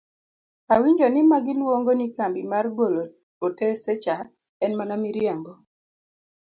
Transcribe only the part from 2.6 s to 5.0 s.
golo otese cha en mana